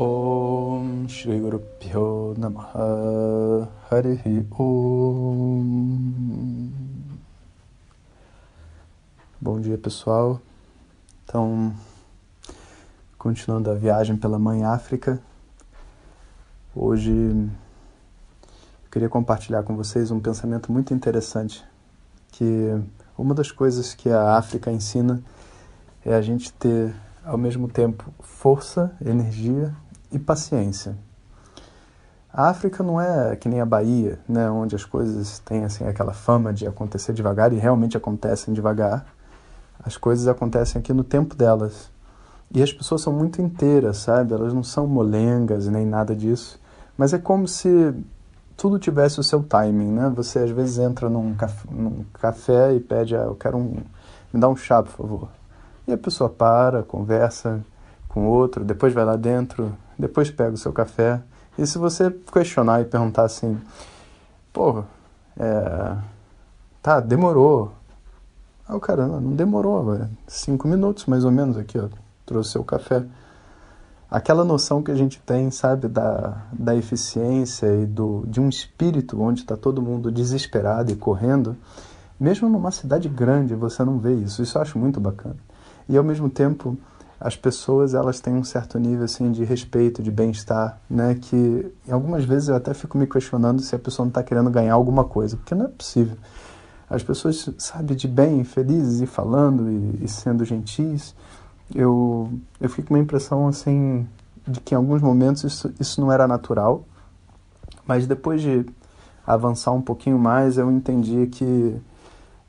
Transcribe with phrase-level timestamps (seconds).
[0.00, 6.70] Om Shri Guru Pyo Namaha Harihi Om
[9.40, 10.40] Bom dia pessoal,
[11.24, 11.74] então
[13.18, 15.20] continuando a viagem pela Mãe África,
[16.76, 17.50] hoje eu
[18.92, 21.64] queria compartilhar com vocês um pensamento muito interessante,
[22.28, 22.70] que
[23.18, 25.20] uma das coisas que a África ensina
[26.06, 26.94] é a gente ter
[27.24, 29.74] ao mesmo tempo força, energia
[30.10, 30.96] e paciência.
[32.32, 36.12] A África não é que nem a Bahia, né, onde as coisas têm assim aquela
[36.12, 39.06] fama de acontecer devagar e realmente acontecem devagar.
[39.82, 41.90] As coisas acontecem aqui no tempo delas.
[42.54, 44.32] E as pessoas são muito inteiras, sabe?
[44.32, 46.60] Elas não são molengas nem nada disso.
[46.96, 47.94] Mas é como se
[48.56, 50.12] tudo tivesse o seu timing, né?
[50.16, 53.76] Você às vezes entra num café, num café e pede, ah, eu quero um,
[54.32, 55.28] me dá um chá, por favor.
[55.86, 57.64] E a pessoa para, conversa
[58.08, 61.20] com outro, depois vai lá dentro, depois pega o seu café.
[61.58, 63.58] E se você questionar e perguntar assim,
[64.52, 64.84] pô,
[65.36, 65.96] é,
[66.82, 67.72] tá, demorou.
[68.66, 71.88] Ah, o cara, não, não demorou, é cinco minutos mais ou menos aqui, ó,
[72.24, 73.04] trouxe seu café.
[74.10, 79.20] Aquela noção que a gente tem, sabe, da, da eficiência e do, de um espírito
[79.20, 81.56] onde está todo mundo desesperado e correndo,
[82.18, 84.42] mesmo numa cidade grande você não vê isso.
[84.42, 85.36] Isso eu acho muito bacana.
[85.88, 86.76] E ao mesmo tempo,
[87.20, 91.16] as pessoas elas têm um certo nível assim de respeito, de bem-estar, né?
[91.20, 94.74] Que algumas vezes eu até fico me questionando se a pessoa não está querendo ganhar
[94.74, 96.16] alguma coisa, porque não é possível.
[96.88, 101.14] As pessoas, sabe, de bem, felizes e falando e, e sendo gentis,
[101.74, 104.06] eu eu fico com uma impressão assim
[104.46, 106.84] de que em alguns momentos isso isso não era natural,
[107.86, 108.64] mas depois de
[109.26, 111.76] avançar um pouquinho mais, eu entendi que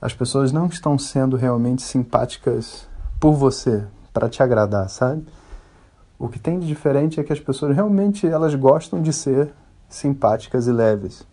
[0.01, 2.87] as pessoas não estão sendo realmente simpáticas
[3.19, 5.25] por você, para te agradar, sabe?
[6.17, 9.53] O que tem de diferente é que as pessoas realmente elas gostam de ser
[9.87, 11.25] simpáticas e leves,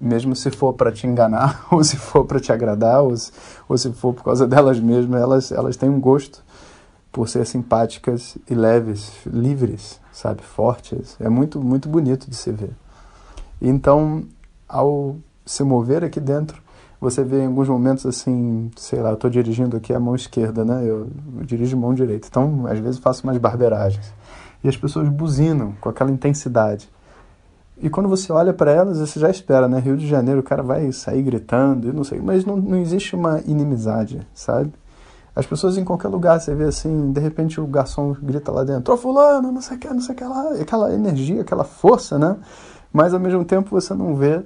[0.00, 3.32] mesmo se for para te enganar ou se for para te agradar ou se,
[3.68, 6.44] ou se for por causa delas mesmas, elas elas têm um gosto
[7.10, 11.16] por ser simpáticas e leves, livres, sabe, fortes.
[11.20, 12.72] É muito muito bonito de se ver.
[13.62, 14.24] Então,
[14.68, 16.63] ao se mover aqui dentro,
[17.04, 20.64] você vê em alguns momentos assim, sei lá, eu estou dirigindo aqui a mão esquerda,
[20.64, 20.82] né?
[20.84, 21.08] Eu,
[21.42, 22.26] dirijo mão direita.
[22.28, 24.12] Então, às vezes faço umas barberagens.
[24.62, 26.90] E as pessoas buzinam com aquela intensidade.
[27.80, 29.78] E quando você olha para elas, você já espera, né?
[29.80, 32.20] Rio de Janeiro, o cara vai sair gritando, eu não sei.
[32.20, 34.72] Mas não, não existe uma inimizade, sabe?
[35.36, 38.94] As pessoas em qualquer lugar, você vê assim, de repente o garçom grita lá dentro,
[38.94, 40.52] ô fulano, não sei o que, não sei o que lá.
[40.60, 42.36] Aquela energia, aquela força, né?
[42.92, 44.42] Mas ao mesmo tempo você não vê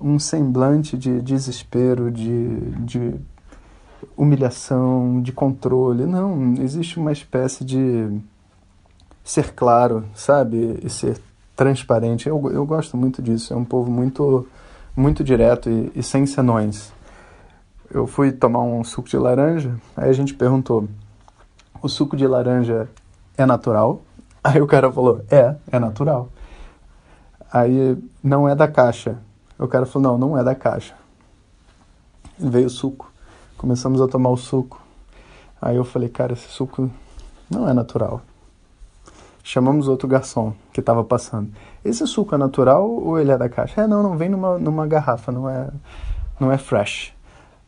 [0.00, 3.14] um semblante de desespero, de, de
[4.16, 6.06] humilhação, de controle.
[6.06, 8.20] Não, existe uma espécie de
[9.22, 10.80] ser claro, sabe?
[10.82, 11.20] E ser
[11.54, 12.28] transparente.
[12.28, 13.52] Eu, eu gosto muito disso.
[13.52, 14.46] É um povo muito,
[14.96, 16.92] muito direto e, e sem senões.
[17.92, 20.88] Eu fui tomar um suco de laranja, aí a gente perguntou:
[21.82, 22.88] o suco de laranja
[23.36, 24.02] é natural?
[24.42, 26.28] Aí o cara falou: é, é natural.
[27.52, 29.18] Aí não é da caixa.
[29.60, 30.94] O cara falou: não, não é da caixa.
[32.38, 33.12] Veio o suco.
[33.58, 34.80] Começamos a tomar o suco.
[35.60, 36.90] Aí eu falei: cara, esse suco
[37.50, 38.22] não é natural.
[39.44, 41.52] Chamamos outro garçom que estava passando.
[41.84, 43.82] Esse suco é natural ou ele é da caixa?
[43.82, 45.68] É, não, não vem numa, numa garrafa, não é,
[46.38, 47.12] não é fresh.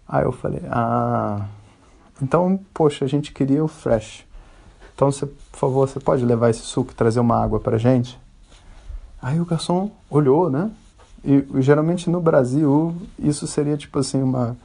[0.09, 1.45] Aí eu falei: ah,
[2.23, 4.25] então, poxa, a gente queria o fresh.
[4.95, 8.19] Então, você, por favor, você pode levar esse suco e trazer uma água pra gente?
[9.21, 10.71] Aí o garçom olhou, né?
[11.25, 14.57] E geralmente no Brasil isso seria tipo assim uma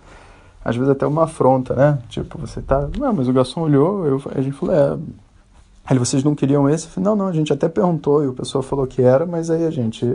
[0.67, 1.99] às vezes até uma afronta, né?
[2.09, 4.97] Tipo, você tá, não, mas o garçom olhou, eu, a gente falou, é,
[5.89, 6.87] ele vocês não queriam esse?
[6.87, 9.49] Eu falei, não, não, a gente até perguntou e o pessoal falou que era, mas
[9.49, 10.05] aí a gente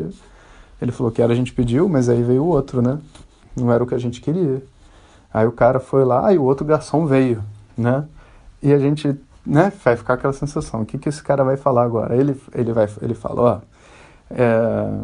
[0.81, 2.99] ele falou que era, a gente pediu, mas aí veio o outro, né?
[3.57, 4.63] Não era o que a gente queria.
[5.33, 7.43] Aí o cara foi lá e o outro garçom veio,
[7.75, 8.05] né?
[8.63, 9.17] E a gente,
[9.47, 12.15] né, vai ficar aquela sensação, o que que esse cara vai falar agora?
[12.15, 13.61] Ele ele vai ele falou, ó,
[14.31, 14.99] é,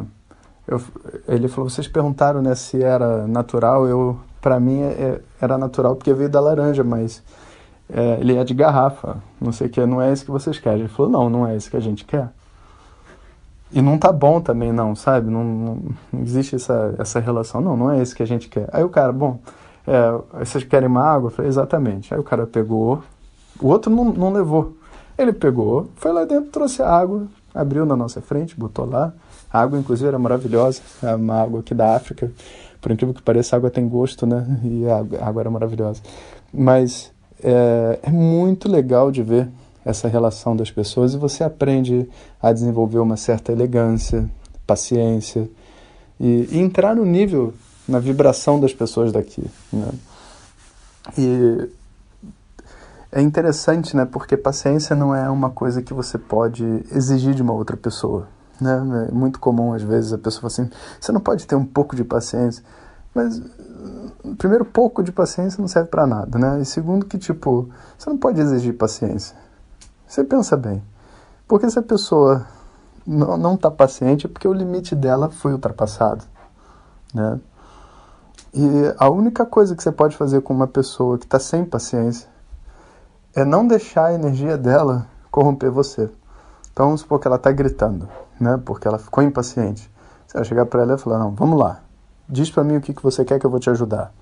[0.69, 0.81] eu,
[1.27, 6.13] ele falou, vocês perguntaram né, se era natural, eu para mim é, era natural porque
[6.13, 7.23] veio da laranja, mas
[7.91, 10.81] é, ele é de garrafa, não sei o que, não é esse que vocês querem.
[10.81, 12.29] Ele falou, não, não é esse que a gente quer.
[13.73, 15.31] e não tá bom também, não, sabe?
[15.31, 15.79] Não, não,
[16.13, 17.61] não, existe essa, essa relação.
[17.61, 18.69] Não, não é isso que a gente quer.
[18.73, 19.41] Aí o cara, bom,
[19.87, 21.29] é, vocês querem uma água?
[21.29, 22.13] Eu falei, exatamente.
[22.13, 23.03] Aí o cara pegou,
[23.59, 24.77] o outro não, não levou.
[25.17, 27.27] Ele pegou, foi lá dentro, trouxe a água,
[27.59, 29.13] abriu na nossa frente, botou lá.
[29.53, 30.81] A água, inclusive, era maravilhosa.
[31.03, 32.31] É uma água aqui da África.
[32.81, 34.61] Por incrível que pareça, a água tem gosto, né?
[34.63, 36.01] E a água era maravilhosa.
[36.53, 37.11] Mas
[37.43, 39.49] é, é muito legal de ver
[39.85, 42.09] essa relação das pessoas e você aprende
[42.41, 44.29] a desenvolver uma certa elegância,
[44.67, 45.49] paciência
[46.21, 47.55] e, e entrar no nível,
[47.89, 49.45] na vibração das pessoas daqui.
[49.73, 49.89] Né?
[51.17, 51.69] E
[53.11, 54.05] é interessante, né?
[54.05, 58.29] Porque paciência não é uma coisa que você pode exigir de uma outra pessoa.
[58.61, 59.07] Né?
[59.09, 60.71] É muito comum, às vezes, a pessoa fala assim:
[61.01, 62.63] você não pode ter um pouco de paciência.
[63.15, 63.41] Mas,
[64.37, 66.61] primeiro, pouco de paciência não serve para nada, né?
[66.61, 69.35] E segundo, que, tipo, você não pode exigir paciência.
[70.07, 70.83] Você pensa bem.
[71.47, 72.47] Porque se a pessoa
[73.07, 76.25] não está paciente é porque o limite dela foi ultrapassado,
[77.15, 77.41] né?
[78.53, 82.29] E a única coisa que você pode fazer com uma pessoa que está sem paciência
[83.41, 86.11] é não deixar a energia dela corromper você.
[86.73, 88.09] Então vamos supor que ela está gritando,
[88.41, 88.61] né?
[88.65, 89.89] Porque ela ficou impaciente.
[90.27, 91.81] Você vai chegar para ela e falar: Não, vamos lá.
[92.29, 94.13] Diz para mim o que, que você quer que eu vou te ajudar.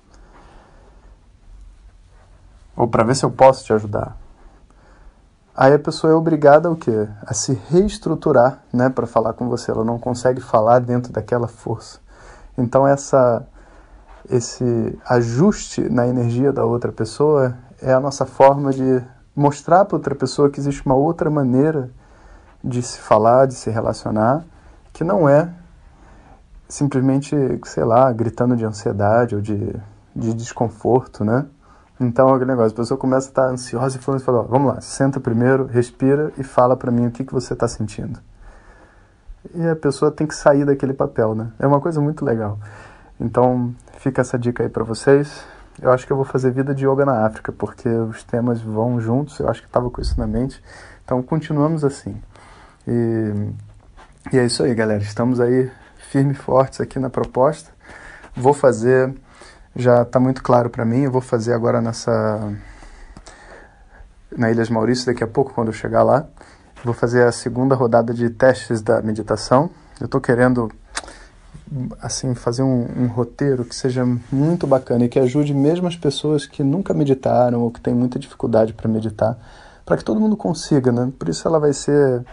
[2.75, 4.15] Ou para ver se eu posso te ajudar.
[5.55, 7.07] Aí a pessoa é obrigada o quê?
[7.25, 9.71] A se reestruturar, né, para falar com você.
[9.71, 11.99] Ela não consegue falar dentro daquela força.
[12.55, 13.45] Então essa
[14.29, 19.03] esse ajuste na energia da outra pessoa é a nossa forma de
[19.35, 21.91] mostrar para outra pessoa que existe uma outra maneira
[22.63, 24.43] de se falar, de se relacionar,
[24.91, 25.53] que não é
[26.67, 27.35] simplesmente,
[27.65, 29.75] sei lá, gritando de ansiedade ou de,
[30.15, 31.45] de desconforto, né?
[31.99, 35.65] Então, aquele negócio, a pessoa começa a estar ansiosa e fala, vamos lá, senta primeiro,
[35.65, 38.19] respira e fala para mim o que, que você está sentindo.
[39.55, 41.51] E a pessoa tem que sair daquele papel, né?
[41.57, 42.59] É uma coisa muito legal.
[43.19, 45.43] Então, fica essa dica aí para vocês.
[45.81, 48.99] Eu acho que eu vou fazer vida de yoga na África, porque os temas vão
[48.99, 50.61] juntos, eu acho que estava com isso na mente.
[51.05, 52.19] Então, continuamos assim.
[52.87, 53.33] E,
[54.33, 55.01] e é isso aí, galera.
[55.01, 55.71] Estamos aí
[56.09, 57.69] firmes e fortes aqui na proposta.
[58.35, 59.13] Vou fazer,
[59.75, 62.51] já está muito claro para mim, eu vou fazer agora nessa
[64.35, 66.27] na Ilhas Maurício daqui a pouco, quando eu chegar lá.
[66.83, 69.69] Vou fazer a segunda rodada de testes da meditação.
[69.99, 70.71] Eu estou querendo
[72.01, 76.45] assim fazer um, um, roteiro que seja muito bacana e que ajude mesmo as pessoas
[76.45, 79.37] que nunca meditaram ou que têm muita dificuldade para meditar,
[79.85, 81.11] para que todo mundo consiga, né?
[81.17, 82.25] Por isso ela vai ser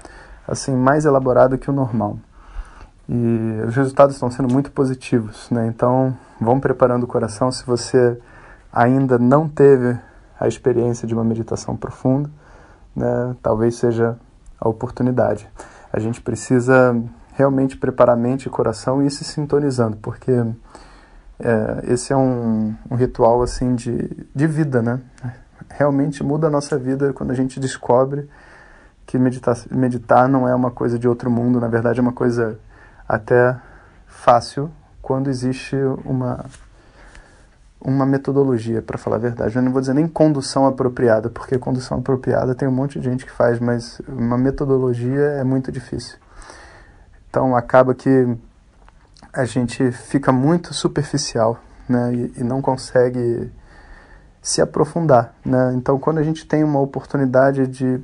[0.47, 2.19] assim mais elaborada que o normal.
[3.09, 5.67] E os resultados estão sendo muito positivos, né?
[5.67, 8.19] Então, vão preparando o coração se você
[8.73, 9.97] ainda não teve
[10.39, 12.31] a experiência de uma meditação profunda,
[12.95, 13.37] né?
[13.43, 14.17] Talvez seja
[14.59, 15.49] a oportunidade.
[15.93, 16.97] A gente precisa
[17.35, 20.33] realmente preparar mente e coração e ir se sintonizando, porque
[21.41, 25.01] é, esse é um, um, ritual assim de, de vida, né?
[25.69, 28.29] Realmente muda a nossa vida quando a gente descobre
[29.05, 32.59] que meditar, meditar não é uma coisa de outro mundo, na verdade é uma coisa
[33.09, 33.57] até
[34.07, 34.71] fácil
[35.03, 36.45] quando existe uma
[37.87, 39.55] uma metodologia, para falar a verdade.
[39.55, 43.27] Eu não vou dizer nem condução apropriada, porque condução apropriada tem um monte de gente
[43.27, 46.17] que faz, mas uma metodologia é muito difícil.
[47.35, 48.39] Então acaba que
[49.33, 53.51] a gente fica muito superficial né, e, e não consegue
[54.41, 55.35] se aprofundar.
[55.45, 55.73] Né?
[55.75, 58.01] Então quando a gente tem uma oportunidade de,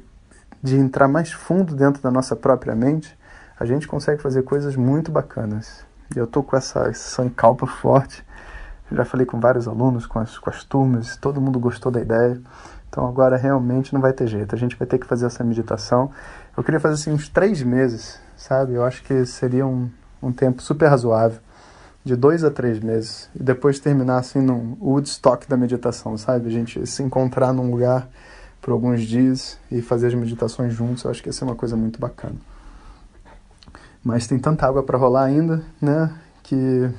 [0.60, 3.16] de entrar mais fundo dentro da nossa própria mente,
[3.56, 5.86] a gente consegue fazer coisas muito bacanas.
[6.12, 6.90] E eu tô com essa
[7.36, 8.26] calpa forte.
[8.90, 12.42] Já falei com vários alunos, com as, com as turmas, todo mundo gostou da ideia.
[12.88, 14.56] Então agora realmente não vai ter jeito.
[14.56, 16.10] A gente vai ter que fazer essa meditação.
[16.56, 18.72] Eu queria fazer assim uns três meses, sabe?
[18.72, 19.90] Eu acho que seria um,
[20.22, 21.38] um tempo super razoável.
[22.02, 23.28] De dois a três meses.
[23.38, 26.48] E depois terminar assim num Woodstock da meditação, sabe?
[26.48, 28.08] A gente se encontrar num lugar
[28.60, 31.04] por alguns dias e fazer as meditações juntos.
[31.04, 32.36] Eu acho que ia ser uma coisa muito bacana.
[34.02, 36.10] Mas tem tanta água para rolar ainda, né?
[36.42, 36.90] Que,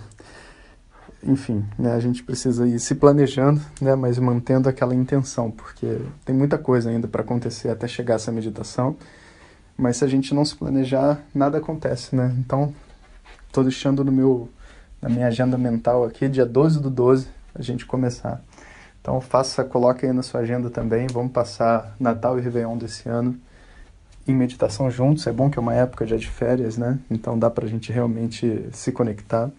[1.23, 3.95] enfim, né, a gente precisa ir se planejando, né?
[3.95, 8.95] Mas mantendo aquela intenção, porque tem muita coisa ainda para acontecer até chegar essa meditação.
[9.81, 12.35] Mas se a gente não se planejar, nada acontece, né?
[12.37, 12.71] Então,
[13.47, 14.47] estou deixando no meu,
[15.01, 18.43] na minha agenda mental aqui, dia 12 do 12, a gente começar.
[19.01, 21.07] Então, faça, coloque aí na sua agenda também.
[21.11, 23.35] Vamos passar Natal e Réveillon desse ano
[24.27, 25.25] em meditação juntos.
[25.25, 26.99] É bom que é uma época já de férias, né?
[27.09, 29.49] Então dá para a gente realmente se conectar.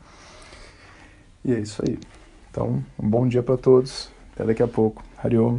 [1.45, 1.99] E é isso aí.
[2.49, 4.09] Então, um bom dia para todos.
[4.35, 5.03] Até daqui a pouco.
[5.19, 5.59] Hariom.